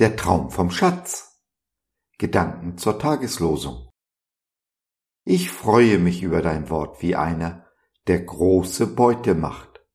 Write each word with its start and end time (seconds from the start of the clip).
Der 0.00 0.16
Traum 0.16 0.50
vom 0.50 0.70
Schatz. 0.70 1.42
Gedanken 2.16 2.78
zur 2.78 2.98
Tageslosung. 2.98 3.90
Ich 5.26 5.50
freue 5.50 5.98
mich 5.98 6.22
über 6.22 6.40
dein 6.40 6.70
Wort 6.70 7.02
wie 7.02 7.16
einer, 7.16 7.66
der 8.06 8.22
große 8.24 8.86
Beute 8.86 9.34
macht. 9.34 9.86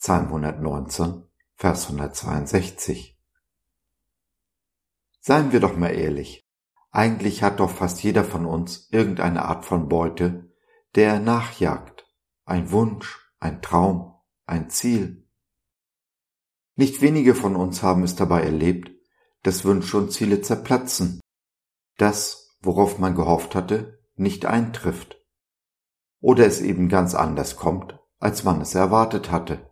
Psalm 0.00 0.24
119, 0.24 1.22
Vers 1.54 1.86
162. 1.86 3.16
Seien 5.20 5.52
wir 5.52 5.60
doch 5.60 5.76
mal 5.76 5.94
ehrlich. 5.94 6.44
Eigentlich 6.90 7.44
hat 7.44 7.60
doch 7.60 7.70
fast 7.70 8.02
jeder 8.02 8.24
von 8.24 8.44
uns 8.44 8.88
irgendeine 8.90 9.44
Art 9.44 9.64
von 9.64 9.88
Beute, 9.88 10.52
der 10.96 11.12
er 11.12 11.20
nachjagt. 11.20 12.12
Ein 12.44 12.72
Wunsch, 12.72 13.32
ein 13.38 13.62
Traum, 13.62 14.16
ein 14.46 14.68
Ziel. 14.68 15.28
Nicht 16.74 17.00
wenige 17.02 17.36
von 17.36 17.54
uns 17.54 17.84
haben 17.84 18.02
es 18.02 18.16
dabei 18.16 18.42
erlebt, 18.42 18.90
dass 19.42 19.64
Wünsche 19.64 19.96
und 19.98 20.12
Ziele 20.12 20.40
zerplatzen, 20.40 21.20
das, 21.98 22.56
worauf 22.60 22.98
man 22.98 23.14
gehofft 23.14 23.54
hatte, 23.54 24.00
nicht 24.14 24.46
eintrifft, 24.46 25.20
oder 26.20 26.46
es 26.46 26.60
eben 26.60 26.88
ganz 26.88 27.14
anders 27.14 27.56
kommt, 27.56 27.98
als 28.18 28.44
man 28.44 28.60
es 28.60 28.74
erwartet 28.74 29.30
hatte. 29.30 29.70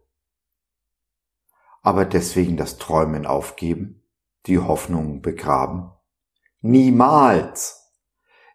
Aber 1.82 2.04
deswegen 2.04 2.56
das 2.56 2.78
Träumen 2.78 3.26
aufgeben, 3.26 4.02
die 4.46 4.58
Hoffnungen 4.58 5.22
begraben? 5.22 5.92
Niemals! 6.60 7.76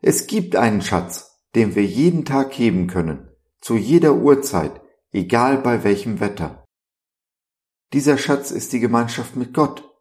Es 0.01 0.27
gibt 0.27 0.55
einen 0.55 0.81
Schatz, 0.81 1.41
den 1.55 1.75
wir 1.75 1.85
jeden 1.85 2.25
Tag 2.25 2.53
heben 2.53 2.87
können, 2.87 3.29
zu 3.61 3.75
jeder 3.75 4.13
Uhrzeit, 4.13 4.81
egal 5.11 5.57
bei 5.57 5.83
welchem 5.83 6.19
Wetter. 6.19 6.65
Dieser 7.93 8.17
Schatz 8.17 8.51
ist 8.51 8.73
die 8.73 8.79
Gemeinschaft 8.79 9.35
mit 9.35 9.53
Gott, 9.53 9.94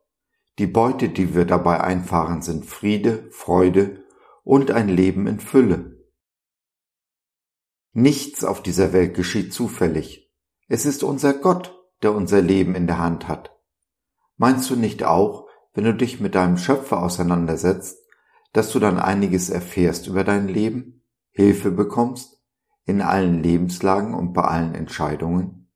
die 0.59 0.67
Beute, 0.67 1.09
die 1.09 1.35
wir 1.35 1.45
dabei 1.45 1.81
einfahren, 1.81 2.43
sind 2.43 2.67
Friede, 2.67 3.29
Freude 3.31 4.05
und 4.45 4.71
ein 4.71 4.89
Leben 4.89 5.27
in 5.27 5.41
Fülle. 5.41 5.95
Nichts 7.93 8.45
auf 8.45 8.63
dieser 8.63 8.93
Welt 8.93 9.15
geschieht 9.15 9.53
zufällig. 9.53 10.33
Es 10.69 10.87
ist 10.87 11.03
unser 11.03 11.35
Gott, 11.35 11.79
der 12.03 12.15
unser 12.15 12.41
Leben 12.41 12.75
in 12.75 12.87
der 12.87 12.99
Hand 12.99 13.29
hat. 13.29 13.57
Meinst 14.37 14.69
du 14.71 14.77
nicht 14.77 15.05
auch, 15.05 15.49
wenn 15.75 15.85
du 15.85 15.95
dich 15.95 16.21
mit 16.21 16.35
deinem 16.35 16.57
Schöpfer 16.57 17.03
auseinandersetzt, 17.03 17.99
dass 18.53 18.71
du 18.71 18.79
dann 18.79 18.99
einiges 18.99 19.51
erfährst 19.51 20.07
über 20.07 20.25
dein 20.25 20.49
Leben, 20.49 21.05
Hilfe 21.31 21.71
bekommst, 21.71 22.41
in 22.85 23.01
allen 23.01 23.43
Lebenslagen 23.43 24.15
und 24.15 24.33
bei 24.33 24.43
allen 24.43 24.75
Entscheidungen? 24.75 25.73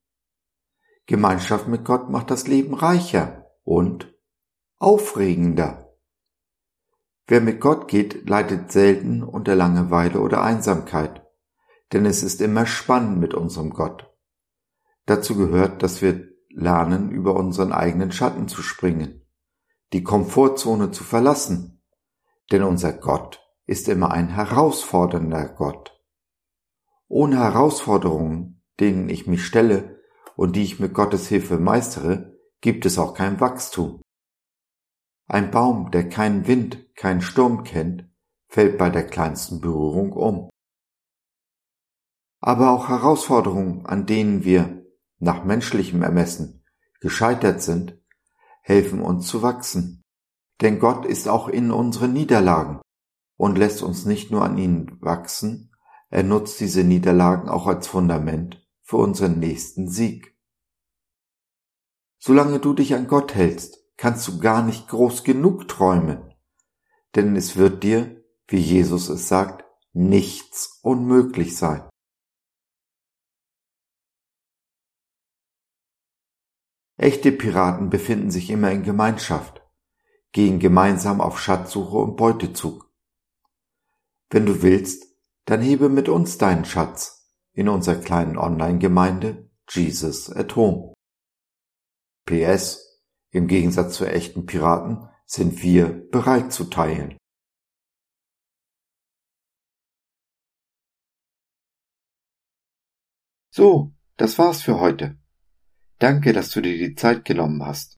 Gemeinschaft 1.06 1.66
mit 1.68 1.84
Gott 1.84 2.10
macht 2.10 2.30
das 2.30 2.46
Leben 2.46 2.74
reicher 2.74 3.46
und 3.64 4.14
aufregender. 4.78 5.96
Wer 7.26 7.40
mit 7.40 7.60
Gott 7.60 7.88
geht, 7.88 8.28
leidet 8.28 8.72
selten 8.72 9.22
unter 9.22 9.54
Langeweile 9.54 10.20
oder 10.20 10.42
Einsamkeit, 10.42 11.26
denn 11.92 12.06
es 12.06 12.22
ist 12.22 12.40
immer 12.40 12.64
spannend 12.64 13.18
mit 13.18 13.34
unserem 13.34 13.70
Gott. 13.70 14.10
Dazu 15.06 15.36
gehört, 15.36 15.82
dass 15.82 16.00
wir 16.00 16.28
lernen, 16.50 17.10
über 17.10 17.34
unseren 17.36 17.72
eigenen 17.72 18.12
Schatten 18.12 18.48
zu 18.48 18.62
springen, 18.62 19.26
die 19.92 20.02
Komfortzone 20.02 20.90
zu 20.90 21.04
verlassen, 21.04 21.82
denn 22.50 22.62
unser 22.62 22.92
Gott 22.92 23.40
ist 23.66 23.88
immer 23.88 24.10
ein 24.10 24.28
herausfordernder 24.28 25.48
Gott. 25.48 26.00
Ohne 27.08 27.38
Herausforderungen, 27.38 28.62
denen 28.80 29.08
ich 29.08 29.26
mich 29.26 29.44
stelle 29.44 30.00
und 30.36 30.56
die 30.56 30.62
ich 30.62 30.78
mit 30.78 30.94
Gottes 30.94 31.28
Hilfe 31.28 31.58
meistere, 31.58 32.38
gibt 32.60 32.86
es 32.86 32.98
auch 32.98 33.14
kein 33.14 33.40
Wachstum. 33.40 34.02
Ein 35.28 35.50
Baum, 35.50 35.90
der 35.90 36.08
keinen 36.08 36.46
Wind, 36.46 36.94
keinen 36.96 37.20
Sturm 37.20 37.62
kennt, 37.62 38.08
fällt 38.48 38.78
bei 38.78 38.88
der 38.88 39.06
kleinsten 39.06 39.60
Berührung 39.60 40.12
um. 40.12 40.48
Aber 42.40 42.70
auch 42.70 42.88
Herausforderungen, 42.88 43.84
an 43.84 44.06
denen 44.06 44.44
wir, 44.44 44.86
nach 45.18 45.44
menschlichem 45.44 46.02
Ermessen, 46.02 46.64
gescheitert 47.00 47.60
sind, 47.60 48.00
helfen 48.62 49.02
uns 49.02 49.26
zu 49.26 49.42
wachsen. 49.42 50.02
Denn 50.62 50.78
Gott 50.78 51.04
ist 51.04 51.28
auch 51.28 51.48
in 51.48 51.70
unseren 51.72 52.14
Niederlagen 52.14 52.80
und 53.36 53.58
lässt 53.58 53.82
uns 53.82 54.06
nicht 54.06 54.30
nur 54.30 54.44
an 54.44 54.56
ihnen 54.56 54.98
wachsen, 55.02 55.72
er 56.10 56.22
nutzt 56.22 56.58
diese 56.60 56.84
Niederlagen 56.84 57.50
auch 57.50 57.66
als 57.66 57.86
Fundament 57.86 58.66
für 58.82 58.96
unseren 58.96 59.38
nächsten 59.38 59.88
Sieg. 59.88 60.34
Solange 62.18 62.60
du 62.60 62.72
dich 62.72 62.94
an 62.94 63.06
Gott 63.06 63.34
hältst, 63.34 63.84
kannst 63.98 64.26
du 64.28 64.38
gar 64.38 64.62
nicht 64.62 64.88
groß 64.88 65.24
genug 65.24 65.68
träumen, 65.68 66.32
denn 67.14 67.36
es 67.36 67.56
wird 67.56 67.82
dir, 67.82 68.24
wie 68.46 68.60
Jesus 68.60 69.10
es 69.10 69.28
sagt, 69.28 69.64
nichts 69.92 70.78
unmöglich 70.82 71.56
sein. 71.56 71.86
Echte 76.96 77.32
Piraten 77.32 77.90
befinden 77.90 78.30
sich 78.30 78.50
immer 78.50 78.70
in 78.70 78.82
Gemeinschaft, 78.82 79.62
gehen 80.32 80.58
gemeinsam 80.58 81.20
auf 81.20 81.38
Schatzsuche 81.38 81.96
und 81.96 82.16
Beutezug. 82.16 82.90
Wenn 84.30 84.46
du 84.46 84.62
willst, 84.62 85.06
dann 85.44 85.60
hebe 85.60 85.88
mit 85.88 86.08
uns 86.08 86.38
deinen 86.38 86.64
Schatz 86.64 87.34
in 87.52 87.68
unserer 87.68 87.96
kleinen 87.96 88.36
Online-Gemeinde 88.36 89.50
Jesus 89.68 90.30
at 90.30 90.54
Home. 90.54 90.94
PS 92.26 92.87
im 93.30 93.46
Gegensatz 93.46 93.94
zu 93.94 94.06
echten 94.06 94.46
Piraten 94.46 95.08
sind 95.26 95.62
wir 95.62 95.88
bereit 96.10 96.52
zu 96.52 96.64
teilen. 96.64 97.16
So, 103.50 103.92
das 104.16 104.38
war's 104.38 104.62
für 104.62 104.78
heute. 104.78 105.18
Danke, 105.98 106.32
dass 106.32 106.50
du 106.50 106.60
dir 106.60 106.78
die 106.78 106.94
Zeit 106.94 107.24
genommen 107.24 107.64
hast. 107.64 107.96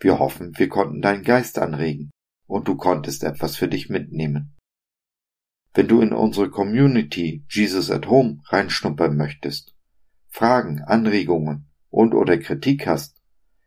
Wir 0.00 0.18
hoffen, 0.18 0.56
wir 0.58 0.68
konnten 0.68 1.02
deinen 1.02 1.22
Geist 1.22 1.58
anregen 1.58 2.10
und 2.46 2.66
du 2.66 2.76
konntest 2.76 3.22
etwas 3.24 3.56
für 3.56 3.68
dich 3.68 3.88
mitnehmen. 3.88 4.56
Wenn 5.74 5.88
du 5.88 6.00
in 6.00 6.12
unsere 6.12 6.48
Community 6.48 7.44
Jesus 7.50 7.90
at 7.90 8.06
Home 8.06 8.40
reinschnuppern 8.46 9.16
möchtest, 9.16 9.74
Fragen, 10.28 10.82
Anregungen 10.82 11.70
und 11.90 12.14
oder 12.14 12.38
Kritik 12.38 12.86
hast, 12.86 13.22